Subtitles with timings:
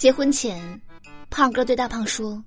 [0.00, 0.80] 结婚前，
[1.28, 2.42] 胖哥对大胖说：“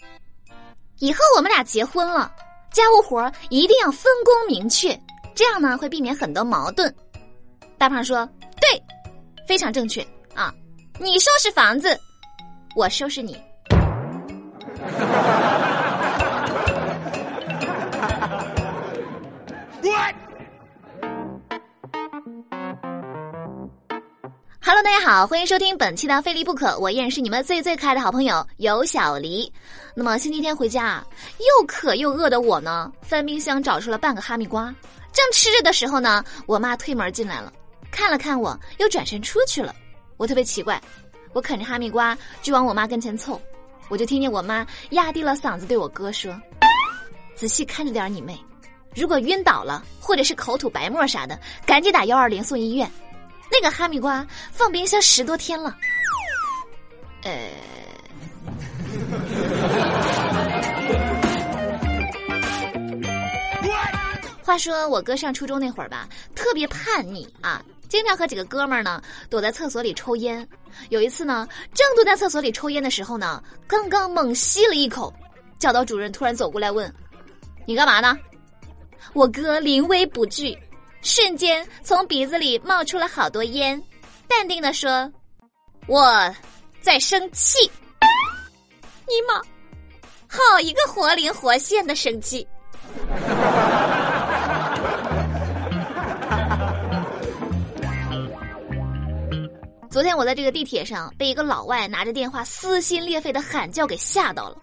[0.97, 2.33] 以后我们俩结婚了，
[2.71, 4.99] 家务活一定要分工明确，
[5.35, 6.91] 这样呢会避免很多矛盾。”
[7.77, 8.27] 大胖说
[8.59, 8.83] ：“对，
[9.47, 10.01] 非常正确
[10.33, 10.51] 啊！
[10.99, 11.95] 你收拾房子，
[12.75, 13.39] 我收拾你。”
[24.93, 29.51] 大家好，欢迎收听本期的《非离不可》，我依然是你们最最可爱的好朋友尤小黎。
[29.95, 31.07] 那么星期天回家啊，
[31.39, 34.65] 又渴又饿的我呢，翻冰箱找出了半个哈密瓜，
[35.11, 37.51] 正吃着的时候呢，我妈推门进来了，
[37.89, 39.73] 看了看我，又转身出去了。
[40.15, 40.79] 我特别奇怪，
[41.33, 43.41] 我啃着哈密瓜就往我妈跟前凑，
[43.89, 46.39] 我就听见我妈压低了嗓子对我哥说
[47.35, 48.39] ：“仔细看着点你妹，
[48.93, 52.87] 如果晕倒了或者是口吐白沫啥的，赶紧打幺二零送医院。”
[53.53, 55.77] 那个哈密瓜放冰箱十多天了，
[57.21, 57.31] 呃。
[64.41, 70.47] 话说我哥上初中那会儿吧，特别叛逆啊，经常和几个哥们儿呢躲在厕所里抽烟。
[70.89, 75.13] 有一次呢，正躲在厕所里抽烟的时候呢，刚刚猛吸了一口，
[75.59, 76.91] 教导主任突然走过来问
[77.67, 78.17] ：“你干嘛呢？”
[79.13, 80.57] 我哥临危不惧。
[81.03, 83.81] 瞬间从鼻子里冒出了好多烟，
[84.27, 85.11] 淡定的说
[85.85, 86.33] ：“我
[86.81, 87.69] 在生气。
[89.05, 89.41] ”尼玛，
[90.29, 92.47] 好一个活灵活现的生气！
[99.91, 104.57] 昨天我在这个地铁上被一个老外拿着电话撕心裂肺的喊叫给吓到了，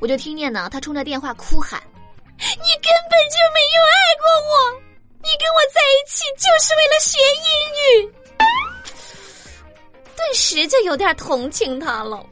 [0.00, 1.80] 我就听见呢，他冲着电话哭喊
[2.36, 2.50] ：“你根本
[3.30, 4.52] 就没有爱过我！”
[5.26, 7.50] 你跟我在一起就是为了学英
[7.82, 8.14] 语，
[10.14, 12.24] 顿时就有点同情他了。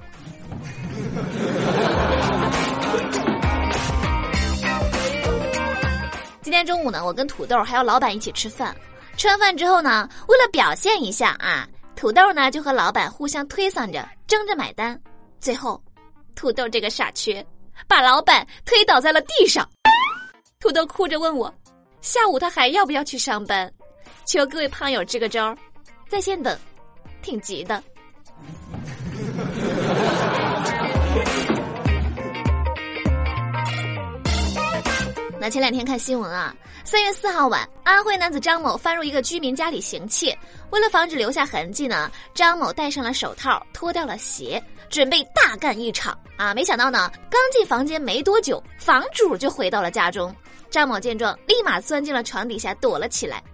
[6.40, 8.72] 今天中午呢，我跟土豆还有老板一起吃饭。
[9.16, 14.96] 吃完饭之后呢，为了表现一下啊，土豆呢就和老板互相推搡着，争着买单。
[15.40, 15.82] 最后，
[16.36, 17.44] 土豆这个傻缺，
[17.88, 19.68] 把老板推倒在了地上。
[20.60, 21.52] 土豆哭着问我。
[22.04, 23.72] 下午他还要不要去上班？
[24.26, 25.56] 求各位胖友支个招儿，
[26.06, 26.54] 在线等，
[27.22, 27.82] 挺急的。
[35.44, 40.34] 那前两天看新闻啊，三月四号晚，安徽男子张某翻入一个居民家里行窃，
[40.70, 46.54] 为了防止留下痕迹呢，张某戴上了手套，脱掉了鞋，准备大干一场啊！
[46.54, 50.34] 没想到呢，刚进房间没多久，房主就回到了家中。
[50.70, 53.44] 张某见状，立马钻进了床底下躲了起来。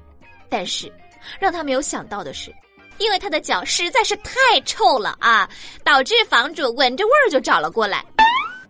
[0.48, 0.92] 但是，
[1.40, 2.54] 让他没有想到的是，
[2.98, 5.50] 因为他的脚实在是太臭了啊，
[5.82, 8.04] 导致房主闻着味儿就找了过来。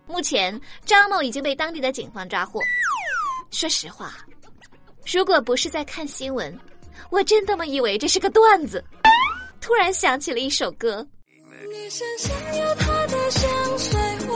[0.07, 2.59] 目前，张某已经被当地的警方抓获。
[3.51, 4.13] 说实话，
[5.05, 6.57] 如果不是在看新闻，
[7.09, 8.83] 我真他妈以为这是个段子。
[9.59, 11.05] 突然想起了一首歌。
[11.69, 14.35] 你身上有他的香水味，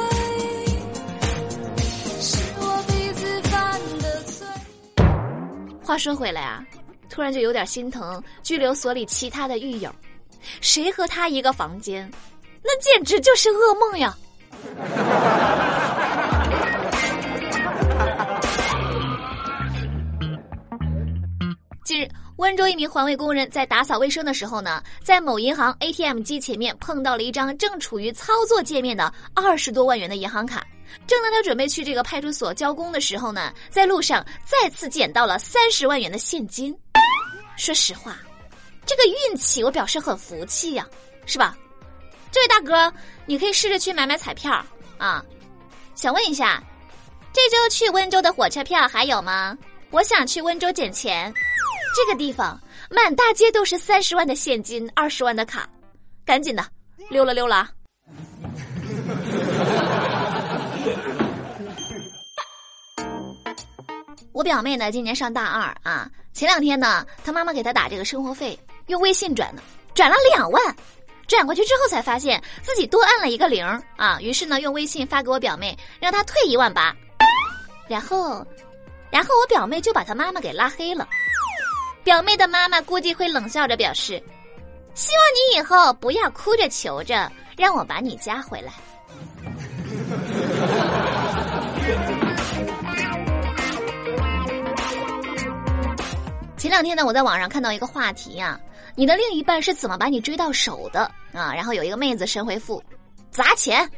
[2.21, 4.45] 是我鼻子犯的罪。
[5.83, 6.63] 话说回来啊，
[7.09, 9.93] 突然就有点心疼拘留所里其他的狱友，
[10.61, 12.09] 谁和他一个房间，
[12.61, 14.15] 那简直就是噩梦呀！
[21.95, 30.61] 近日，温州一名环卫工人在打扫卫生的时候呢，在某银行 ATM 机前面碰到了一张正处于操作界面的二十多万元的银行卡。
[31.07, 36.77] 正当他准备去这个派出所交工的时候呢，在路上再次捡到了三十万元的现金。
[37.55, 38.17] 说实话，
[38.85, 40.85] 这个运气我表示很服气呀，
[41.25, 41.55] 是吧？
[42.29, 42.93] 这位大哥，
[43.25, 44.61] 你可以试着去买买彩票
[44.97, 45.23] 啊。
[45.95, 46.61] 想问一下，
[47.31, 49.57] 这周去温州的火车票还有吗？
[49.91, 51.33] 我想去温州捡钱。
[51.95, 55.65] 这个地方满大街都是三十万的现金，二十万的卡，
[56.25, 56.61] 赶紧的，
[57.09, 57.69] 溜了溜了！
[64.33, 66.11] 我表妹呢，今年上大二啊。
[66.33, 69.63] 前两天呢，她妈妈给她打这个生活费，用微信转的，
[69.93, 70.75] 转了两万。
[71.27, 73.65] 转过去之后才发现自己多按了一个零
[73.95, 74.19] 啊。
[74.19, 76.93] 于是呢，用微信发给我表妹，让她退一万八。
[77.87, 78.45] 然后，
[79.09, 81.07] 然后我表妹就把她妈妈给拉黑了。
[82.05, 84.21] 表妹的妈妈估计会冷笑着表示
[84.93, 88.71] ：“希望你以后不要哭着求着让我把你加回来。
[96.57, 98.59] ”前两天呢，我在网上看到一个话题呀，
[98.95, 101.51] 你的另一半是怎么把你追到手的啊？
[101.55, 102.83] 然后有一个妹子神回复：
[103.31, 103.89] 砸钱。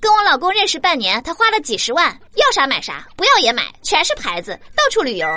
[0.00, 5.28] 跟我老公认识半年，他花了几十万，要啥买啥，不要也买，全是牌子，到处旅游。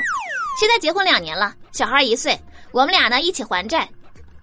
[0.59, 2.39] 现在结婚两年了，小孩一岁，
[2.71, 3.89] 我们俩呢一起还债，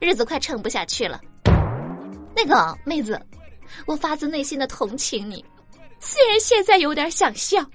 [0.01, 1.21] 日子快撑不下去了。
[2.35, 3.21] 那个妹子，
[3.87, 5.45] 我发自内心的同情你，
[6.01, 7.65] 虽然现在有点想笑。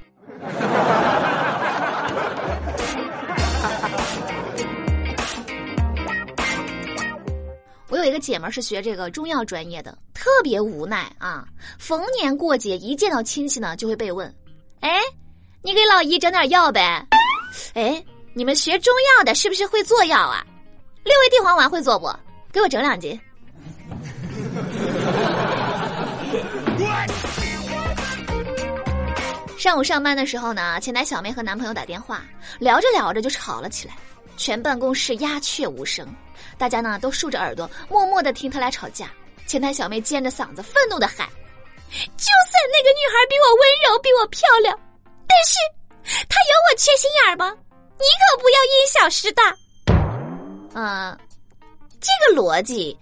[7.89, 11.47] 我有一个姐们是学这个中药专业的，特别无奈啊！
[11.79, 14.27] 逢年过节一见到亲戚呢，就会被问
[14.81, 14.99] ：“哎，
[15.61, 17.07] 你给老姨整点药呗？”
[17.73, 18.03] 哎，
[18.37, 20.45] 你们学中药的是不是会做药啊？
[21.05, 22.13] 六味地黄丸会做不？
[22.51, 23.17] 给我整两斤。
[29.57, 32.25] 上午上班的时候呢，前台小妹和男朋友打电话，
[32.59, 33.95] 聊着聊着就吵了起来，
[34.35, 36.05] 全办公室鸦雀无声。
[36.57, 39.09] 大家呢都竖着耳朵，默默的听他俩吵架。
[39.47, 41.25] 前台小妹尖着嗓子，愤怒的喊
[41.87, 44.77] ：“就算那个女孩比我温柔，比我漂亮，
[45.25, 45.55] 但是
[46.27, 47.55] 她有我缺心眼儿吗？
[47.97, 49.56] 你可不要因小失大。”
[50.80, 51.18] 啊，
[52.01, 52.97] 这个逻辑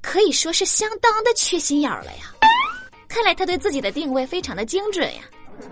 [0.00, 2.32] 可以说是相当的缺心眼儿了呀。
[3.08, 5.22] 看来他对自己的定位非常的精准呀。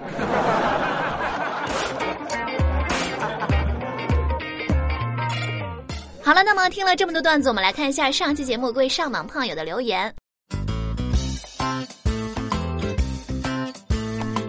[6.23, 10.13] 好了，那么听了这么多段子，我们来看一下上期节目各位上网胖友的留言。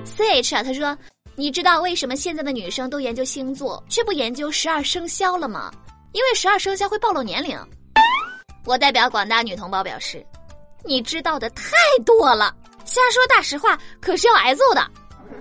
[0.05, 0.97] C H 啊，他说
[1.37, 5.69] ：“你知道为什么现在的女生都研究星座，却不研究十二生肖了吗？
[6.13, 7.59] 因为十二生肖会暴露年龄。”
[8.63, 10.25] 我代表广大女同胞表示
[10.85, 11.73] ：“你知道的太
[12.05, 12.55] 多了，
[12.85, 14.89] 瞎说大实话可是要挨揍的。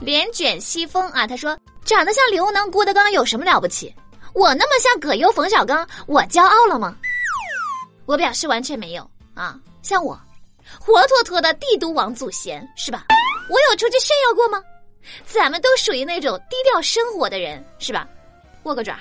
[0.00, 3.94] 连卷西风啊，他说：“长得像刘能郭德纲有什么了不起？
[4.32, 6.96] 我那么像葛优冯小刚，我骄傲了吗？”
[8.06, 10.18] 我表示完全没有啊，像我，
[10.80, 13.04] 活脱脱的帝都王祖贤是吧？
[13.50, 14.62] 我有出去炫耀过吗？
[15.26, 18.08] 咱们都属于那种低调生活的人，是吧？
[18.62, 18.98] 握个爪。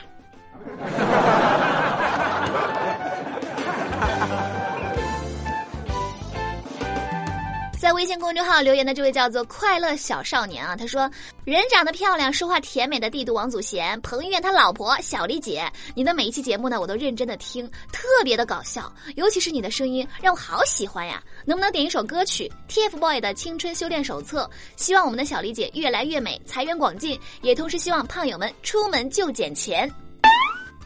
[7.88, 11.10] 在微信公众号留言的这位叫做“快乐小少年”啊，他说
[11.48, 21.24] ：“人长得漂亮，说话甜美的帝都王祖贤，彭于晏他老婆小丽姐，你的每一期节目呢，我都认真的听，特别的搞笑，尤其是你的声音让我好喜欢呀！
[21.46, 24.44] 能不能点一首歌曲？TFBOY 的《青春修炼手册》，
[24.76, 29.90] 希望我们的小丽姐越来越美，财源广进，也同时希望胖友们出门就捡钱。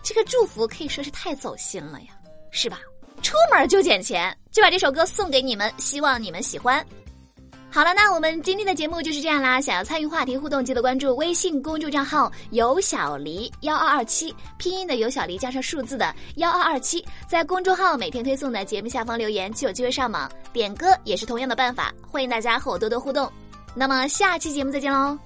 [0.04, 2.10] 这个祝福可以说是太走心了呀，
[2.52, 2.80] 是吧？”
[3.22, 6.86] 出门就捡钱，就把这首歌送给你们，希望你们喜欢。
[7.74, 9.62] 好了，那我们今天的节目就是这样啦。
[9.62, 21.94] 想要参与话题互动，记得关注微信公众账号“有小黎幺二二七”，拼音的有小黎加上数字的幺二二七，在公众号每天推送的节目下方留言，就有机会上榜点歌，也是同样的办法。
[22.12, 23.32] 欢迎大家和我多多互动。
[23.74, 25.18] 那么下期节目再见喽，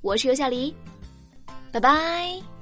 [0.00, 0.74] 我是有小黎，
[1.70, 2.55] 拜拜。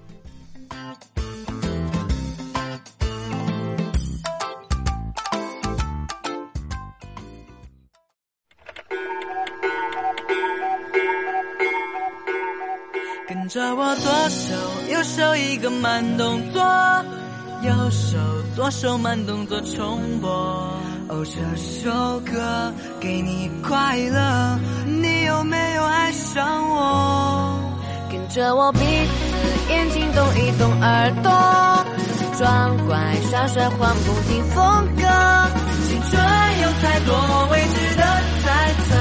[13.55, 14.53] 着我左手
[14.91, 16.61] 右手一个慢动作，
[17.63, 18.19] 右手
[18.57, 20.29] 左手慢动作重播。
[21.09, 27.57] 哦，这首歌给你快乐，你有没有爱上我？
[28.11, 31.31] 跟着我鼻子眼睛动一动，耳朵
[32.37, 32.99] 装乖
[33.31, 35.03] 耍帅换不停风格。
[35.87, 36.21] 青春
[36.61, 38.03] 有太多未知的
[38.43, 38.97] 猜测，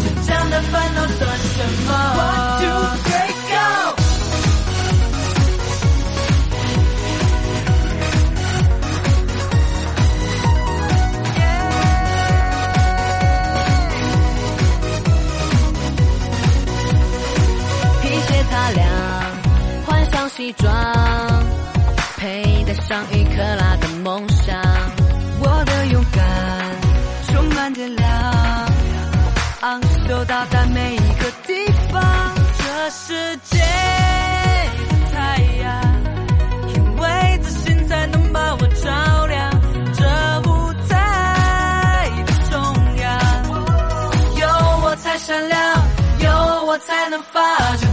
[0.00, 1.90] 成长的烦恼算什么？
[2.60, 2.64] 西
[32.90, 33.64] 世界的
[35.12, 35.68] 太阳，
[36.74, 39.48] 因为自信才能把我照亮。
[39.94, 40.02] 这
[40.48, 42.60] 舞台的中
[42.96, 43.08] 央，
[44.40, 44.42] 有
[44.82, 45.58] 我才闪亮，
[46.18, 47.40] 有我才能发
[47.76, 47.89] 着光。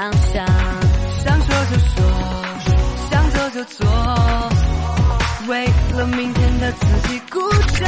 [0.00, 0.46] 想想。
[1.22, 1.94] 想说就说，
[3.10, 3.86] 想做就做，
[5.46, 7.86] 为了明天的自己鼓掌。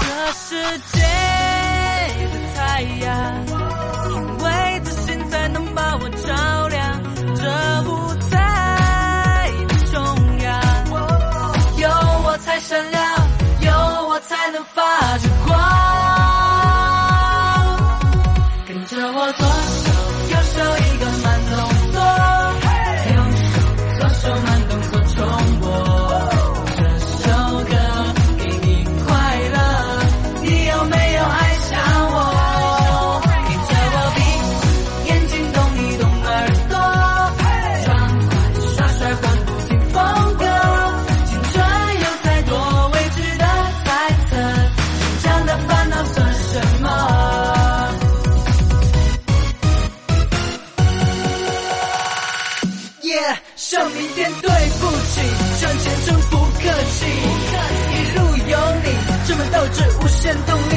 [0.00, 1.00] 这世界
[2.30, 3.10] 的太阳，
[4.08, 4.46] 因为
[4.84, 7.02] 自信才能把我照亮。
[7.34, 7.42] 这
[7.90, 9.98] 舞台的中
[10.42, 10.62] 央，
[11.76, 11.88] 有
[12.24, 13.02] 我才闪亮，
[13.62, 13.72] 有
[14.08, 14.80] 我才能发
[15.26, 15.27] 光。
[53.70, 55.20] 向明天对不起，
[55.60, 57.04] 向前冲不客气，
[57.92, 58.88] 一路有你，
[59.26, 60.72] 这份斗志无限动力。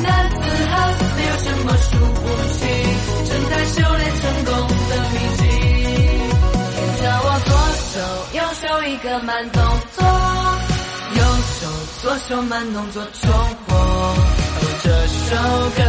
[0.00, 0.36] 男子
[0.70, 2.62] 汉没有什么输不起，
[3.28, 4.54] 正在修炼成功
[4.88, 5.42] 的秘籍。
[6.76, 7.50] 跟着我左
[7.90, 7.98] 手
[8.34, 9.60] 右手一个慢动
[9.96, 9.98] 作，
[11.16, 11.20] 右
[11.58, 11.66] 手
[12.02, 13.32] 左手慢动作重
[13.66, 14.14] 播，哦，
[14.84, 15.34] 这首
[15.74, 15.82] 歌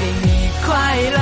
[0.00, 0.26] 给你
[0.64, 0.72] 快
[1.12, 1.18] 乐，